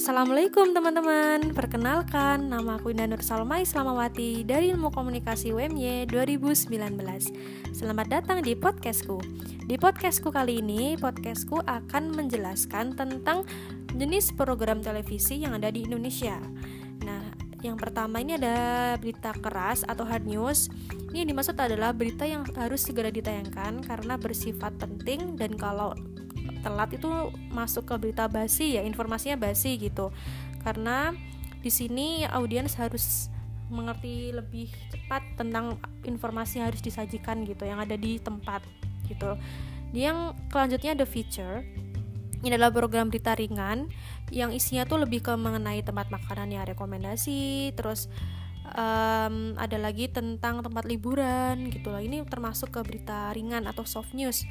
Assalamualaikum 0.00 0.72
teman-teman. 0.72 1.52
Perkenalkan, 1.52 2.48
nama 2.48 2.80
aku 2.80 2.96
Indah 2.96 3.04
Nur 3.04 3.20
Salma 3.20 3.60
Islamawati 3.60 4.48
dari 4.48 4.72
Ilmu 4.72 4.88
Komunikasi 4.88 5.52
UMY 5.52 6.08
2019 6.08 6.72
Selamat 7.76 8.08
datang 8.08 8.40
di 8.40 8.56
podcastku. 8.56 9.20
Di 9.68 9.76
podcastku 9.76 10.32
kali 10.32 10.64
ini, 10.64 10.96
podcastku 10.96 11.60
akan 11.68 12.16
menjelaskan 12.16 12.96
tentang 12.96 13.44
jenis 13.92 14.32
program 14.32 14.80
televisi 14.80 15.44
yang 15.44 15.52
ada 15.60 15.68
di 15.68 15.84
Indonesia. 15.84 16.40
Nah, 17.04 17.36
yang 17.60 17.76
pertama 17.76 18.24
ini 18.24 18.40
ada 18.40 18.96
berita 18.96 19.36
keras 19.36 19.84
atau 19.84 20.08
hard 20.08 20.24
news. 20.24 20.72
Ini 21.12 21.28
yang 21.28 21.36
dimaksud 21.36 21.60
adalah 21.60 21.92
berita 21.92 22.24
yang 22.24 22.48
harus 22.56 22.88
segera 22.88 23.12
ditayangkan 23.12 23.84
karena 23.84 24.16
bersifat 24.16 24.80
penting 24.80 25.36
dan 25.36 25.52
kalau 25.60 25.92
telat 26.60 26.92
itu 26.94 27.08
masuk 27.50 27.88
ke 27.88 27.94
berita 27.96 28.28
basi 28.30 28.76
ya 28.78 28.82
informasinya 28.84 29.36
basi 29.40 29.76
gitu. 29.80 30.14
Karena 30.60 31.12
di 31.60 31.68
sini 31.68 32.24
audiens 32.28 32.76
harus 32.80 33.28
mengerti 33.70 34.34
lebih 34.34 34.68
cepat 34.90 35.22
tentang 35.38 35.78
informasi 36.02 36.58
yang 36.58 36.74
harus 36.74 36.82
disajikan 36.82 37.46
gitu 37.46 37.64
yang 37.64 37.78
ada 37.78 37.94
di 37.94 38.18
tempat 38.18 38.64
gitu. 39.06 39.38
Yang 39.94 40.38
selanjutnya 40.50 40.90
ada 40.98 41.06
feature. 41.06 41.62
Ini 42.40 42.56
adalah 42.56 42.72
program 42.72 43.12
berita 43.12 43.36
ringan 43.36 43.92
yang 44.32 44.54
isinya 44.54 44.88
tuh 44.88 45.04
lebih 45.04 45.20
ke 45.20 45.36
mengenai 45.36 45.84
tempat 45.84 46.08
makanan 46.08 46.54
ya 46.56 46.64
rekomendasi 46.64 47.74
terus 47.76 48.08
um, 48.74 49.54
ada 49.58 49.76
lagi 49.76 50.06
tentang 50.10 50.62
tempat 50.62 50.86
liburan 50.86 51.68
gitu 51.70 51.90
lah 51.90 52.02
ini 52.02 52.22
termasuk 52.26 52.70
ke 52.70 52.80
berita 52.86 53.34
ringan 53.34 53.66
atau 53.66 53.82
soft 53.82 54.14
news 54.14 54.46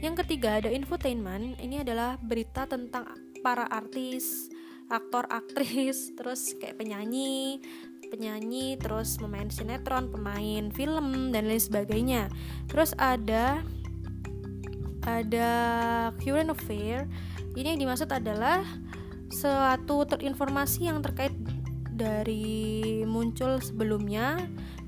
yang 0.00 0.14
ketiga 0.18 0.62
ada 0.62 0.70
infotainment. 0.70 1.58
Ini 1.60 1.84
adalah 1.86 2.18
berita 2.18 2.66
tentang 2.66 3.06
para 3.44 3.68
artis, 3.68 4.48
aktor, 4.88 5.28
aktris, 5.28 6.08
terus 6.18 6.56
kayak 6.56 6.80
penyanyi, 6.80 7.60
penyanyi, 8.08 8.78
terus 8.80 9.20
pemain 9.20 9.50
sinetron, 9.50 10.08
pemain 10.08 10.70
film 10.72 11.30
dan 11.34 11.50
lain 11.50 11.60
sebagainya. 11.60 12.32
Terus 12.70 12.96
ada 12.96 13.60
ada 15.04 15.50
current 16.22 16.50
affair. 16.54 17.04
Ini 17.54 17.76
yang 17.76 17.86
dimaksud 17.86 18.10
adalah 18.10 18.64
suatu 19.30 20.06
terinformasi 20.08 20.88
yang 20.88 21.04
terkait 21.04 21.34
dari 21.94 23.02
muncul 23.06 23.62
sebelumnya 23.62 24.42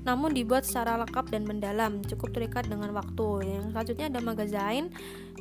namun 0.07 0.31
dibuat 0.31 0.63
secara 0.63 0.95
lengkap 1.03 1.27
dan 1.27 1.43
mendalam, 1.43 1.99
cukup 2.07 2.31
terikat 2.31 2.71
dengan 2.71 2.95
waktu. 2.95 3.43
Yang 3.43 3.65
selanjutnya 3.75 4.05
ada 4.07 4.19
magazine, 4.23 4.87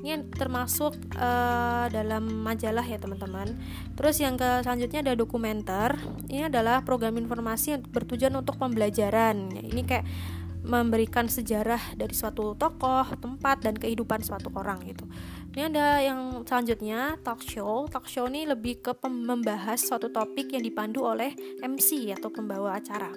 ini 0.02 0.26
termasuk 0.34 0.98
uh, 1.14 1.86
dalam 1.86 2.26
majalah 2.42 2.82
ya 2.82 2.98
teman-teman. 2.98 3.54
Terus 3.94 4.18
yang 4.18 4.34
ke 4.34 4.66
selanjutnya 4.66 5.06
ada 5.06 5.14
dokumenter, 5.14 5.94
ini 6.26 6.50
adalah 6.50 6.82
program 6.82 7.14
informasi 7.14 7.78
yang 7.78 7.82
bertujuan 7.86 8.34
untuk 8.34 8.58
pembelajaran. 8.58 9.54
Ini 9.54 9.82
kayak 9.86 10.06
memberikan 10.66 11.30
sejarah 11.30 11.94
dari 11.94 12.10
suatu 12.10 12.58
tokoh, 12.58 13.06
tempat 13.22 13.62
dan 13.62 13.78
kehidupan 13.78 14.26
suatu 14.26 14.50
orang 14.50 14.82
gitu. 14.90 15.06
Ini 15.54 15.72
ada 15.72 16.02
yang 16.02 16.42
selanjutnya 16.42 17.16
talk 17.22 17.40
show. 17.40 17.86
Talk 17.86 18.10
show 18.10 18.26
ini 18.26 18.44
lebih 18.44 18.82
ke 18.82 18.92
membahas 19.06 19.78
suatu 19.78 20.10
topik 20.10 20.52
yang 20.52 20.66
dipandu 20.66 21.06
oleh 21.06 21.32
MC 21.62 22.10
atau 22.12 22.28
pembawa 22.34 22.76
acara. 22.82 23.14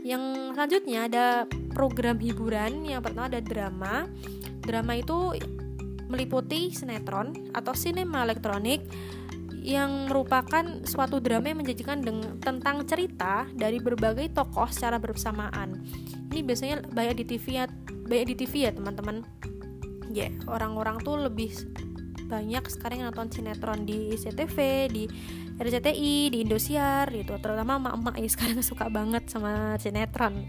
Yang 0.00 0.54
selanjutnya 0.56 1.00
ada 1.06 1.26
program 1.72 2.16
hiburan. 2.16 2.84
Yang 2.88 3.00
pertama 3.10 3.26
ada 3.28 3.40
drama. 3.40 3.94
Drama 4.60 4.92
itu 4.96 5.36
meliputi 6.10 6.74
sinetron 6.74 7.54
atau 7.54 7.72
sinema 7.72 8.26
elektronik 8.26 8.82
yang 9.60 10.08
merupakan 10.08 10.64
suatu 10.88 11.20
drama 11.20 11.52
yang 11.52 11.60
menjanjikan 11.60 12.00
tentang 12.40 12.88
cerita 12.88 13.44
dari 13.52 13.76
berbagai 13.76 14.32
tokoh 14.32 14.66
secara 14.72 14.96
bersamaan. 14.96 15.84
Ini 16.32 16.40
biasanya 16.42 16.76
banyak 16.88 17.22
di 17.22 17.24
TV 17.36 17.60
ya, 17.60 17.64
banyak 18.08 18.26
di 18.32 18.36
TV 18.40 18.66
ya 18.66 18.72
teman-teman. 18.72 19.22
Ya, 20.10 20.26
yeah, 20.26 20.32
orang-orang 20.50 20.98
tuh 21.06 21.22
lebih 21.22 21.54
banyak 22.30 22.62
sekarang 22.70 23.02
yang 23.02 23.08
nonton 23.10 23.34
sinetron 23.34 23.82
di 23.82 24.14
CTV, 24.14 24.56
di 24.86 25.04
RCTI, 25.58 26.30
di 26.30 26.38
Indosiar 26.46 27.10
gitu. 27.10 27.34
Terutama 27.42 27.82
emak-emak 27.82 28.14
ya 28.22 28.28
sekarang 28.30 28.62
suka 28.70 28.86
banget 28.86 29.26
sama 29.26 29.74
sinetron. 29.82 30.46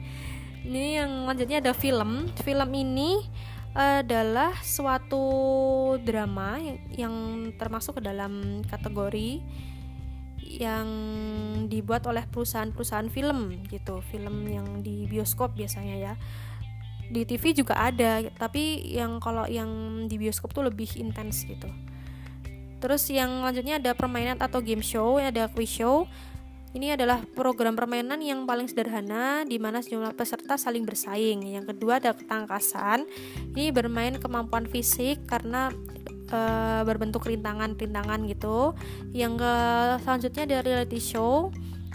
Ini 0.62 1.02
yang 1.02 1.25
lanjutnya 1.25 1.58
ada 1.58 1.74
film. 1.74 2.30
Film 2.46 2.70
ini 2.78 3.25
adalah 3.74 4.53
suatu 4.62 5.25
drama 6.03 6.59
yang, 6.59 6.78
yang 6.91 7.16
termasuk 7.58 7.97
ke 7.97 8.02
dalam 8.03 8.62
kategori 8.68 9.40
yang 10.52 10.88
dibuat 11.72 12.03
oleh 12.12 12.28
perusahaan-perusahaan 12.28 13.08
film 13.08 13.56
gitu 13.72 14.03
film 14.12 14.44
yang 14.52 14.84
di 14.84 15.08
bioskop 15.08 15.56
biasanya 15.56 15.96
ya 15.96 16.14
di 17.12 17.28
TV 17.28 17.52
juga 17.52 17.76
ada 17.76 18.24
tapi 18.40 18.96
yang 18.96 19.20
kalau 19.20 19.44
yang 19.46 19.70
di 20.08 20.16
bioskop 20.16 20.56
tuh 20.56 20.66
lebih 20.66 20.88
intens 20.96 21.44
gitu 21.44 21.68
terus 22.82 23.06
yang 23.12 23.46
lanjutnya 23.46 23.78
ada 23.78 23.92
permainan 23.94 24.40
atau 24.40 24.64
game 24.64 24.82
show 24.82 25.20
ada 25.20 25.52
quiz 25.52 25.70
show 25.70 26.08
ini 26.72 26.96
adalah 26.96 27.20
program 27.36 27.76
permainan 27.76 28.24
yang 28.24 28.48
paling 28.48 28.64
sederhana 28.64 29.44
di 29.44 29.60
mana 29.60 29.84
sejumlah 29.84 30.16
peserta 30.16 30.56
saling 30.56 30.88
bersaing. 30.88 31.44
Yang 31.44 31.76
kedua 31.76 32.00
ada 32.00 32.16
ketangkasan. 32.16 33.04
Ini 33.52 33.76
bermain 33.76 34.16
kemampuan 34.16 34.64
fisik 34.72 35.28
karena 35.28 35.68
e, 36.32 36.40
berbentuk 36.88 37.28
rintangan-rintangan 37.28 38.24
gitu. 38.24 38.72
Yang 39.12 39.44
ke 39.44 39.54
selanjutnya 40.08 40.44
ada 40.48 40.58
reality 40.64 41.04
show. 41.04 41.52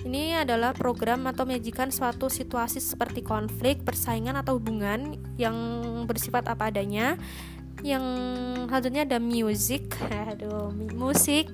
Ini 0.06 0.46
adalah 0.46 0.70
program 0.70 1.26
atau 1.26 1.42
menyajikan 1.42 1.90
suatu 1.90 2.30
situasi 2.30 2.78
seperti 2.78 3.26
konflik, 3.26 3.82
persaingan 3.82 4.38
atau 4.38 4.62
hubungan 4.62 5.18
yang 5.34 5.58
bersifat 6.06 6.46
apa 6.46 6.70
adanya. 6.70 7.18
Yang 7.82 8.06
selanjutnya 8.70 9.02
ada 9.02 9.18
music, 9.18 9.98
aduh 10.30 10.70
musik. 10.94 11.50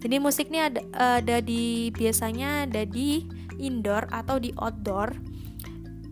Jadi 0.00 0.16
musik 0.16 0.48
ini 0.48 0.64
ada, 0.64 0.80
ada 0.96 1.44
di 1.44 1.92
biasanya 1.92 2.64
ada 2.64 2.88
di 2.88 3.28
indoor 3.60 4.08
atau 4.08 4.40
di 4.40 4.48
outdoor 4.56 5.12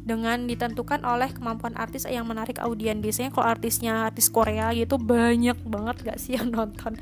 dengan 0.05 0.44
ditentukan 0.44 1.09
oleh 1.09 1.32
kemampuan 1.32 1.72
artis 1.72 2.05
yang 2.05 2.28
menarik 2.28 2.60
audien 2.60 3.00
biasanya 3.00 3.32
kalau 3.32 3.49
artisnya 3.49 4.09
artis 4.09 4.28
Korea 4.32 4.72
gitu 4.72 4.97
banyak 4.97 5.56
banget 5.69 5.97
gak 6.00 6.16
sih 6.20 6.41
yang 6.41 6.49
nonton 6.56 6.97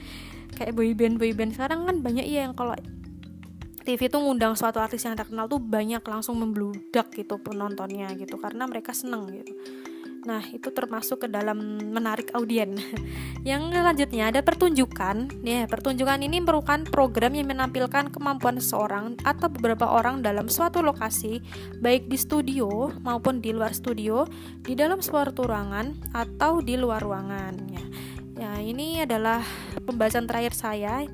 kayak 0.59 0.75
boyband 0.75 1.19
boyband 1.23 1.55
sekarang 1.55 1.87
kan 1.87 2.03
banyak 2.03 2.27
ya 2.27 2.51
yang 2.51 2.55
kalau 2.59 2.75
TV 3.87 4.11
tuh 4.11 4.19
ngundang 4.19 4.59
suatu 4.59 4.83
artis 4.83 5.07
yang 5.07 5.15
terkenal 5.15 5.47
tuh 5.47 5.63
banyak 5.63 6.03
langsung 6.03 6.43
membludak 6.43 7.15
gitu 7.15 7.39
penontonnya 7.39 8.11
gitu 8.19 8.35
karena 8.37 8.67
mereka 8.67 8.91
seneng 8.91 9.31
gitu 9.31 9.55
Nah, 10.27 10.43
itu 10.51 10.75
termasuk 10.75 11.23
ke 11.23 11.29
dalam 11.31 11.79
menarik 11.95 12.35
audien. 12.35 12.75
yang 13.49 13.71
selanjutnya 13.71 14.35
ada 14.35 14.43
pertunjukan. 14.43 15.31
Ya, 15.47 15.71
pertunjukan 15.71 16.19
ini 16.19 16.43
merupakan 16.43 16.83
program 16.83 17.39
yang 17.39 17.47
menampilkan 17.47 18.11
kemampuan 18.11 18.59
seseorang 18.59 19.15
atau 19.23 19.47
beberapa 19.47 19.87
orang 19.87 20.27
dalam 20.27 20.51
suatu 20.51 20.83
lokasi, 20.83 21.39
baik 21.79 22.11
di 22.11 22.19
studio 22.19 22.91
maupun 23.07 23.39
di 23.39 23.55
luar 23.55 23.71
studio, 23.71 24.27
di 24.67 24.75
dalam 24.75 24.99
suatu 24.99 25.47
ruangan 25.47 25.95
atau 26.11 26.59
di 26.59 26.75
luar 26.75 27.07
ruangan. 27.07 27.55
Ya, 27.71 27.85
ya 28.35 28.51
ini 28.59 29.07
adalah 29.07 29.47
pembahasan 29.87 30.27
terakhir 30.27 30.59
saya 30.59 31.07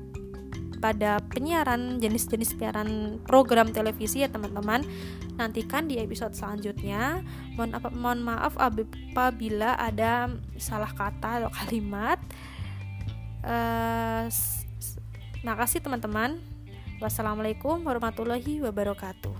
pada 0.83 1.23
penyiaran 1.31 2.03
jenis-jenis 2.03 2.59
siaran 2.59 3.23
program 3.23 3.71
televisi 3.71 4.19
ya 4.19 4.27
teman-teman. 4.27 4.83
Nantikan 5.39 5.87
di 5.87 5.95
episode 6.03 6.35
selanjutnya. 6.35 7.23
Mohon, 7.55 7.71
apa, 7.79 7.87
mohon 7.95 8.19
maaf 8.19 8.53
apabila 8.59 9.79
ada 9.79 10.27
salah 10.59 10.91
kata 10.91 11.47
atau 11.47 11.51
kalimat. 11.55 12.19
Uh, 13.47 14.27
makasih 15.47 15.79
teman-teman. 15.79 16.43
Wassalamualaikum 16.99 17.83
warahmatullahi 17.87 18.59
wabarakatuh 18.63 19.35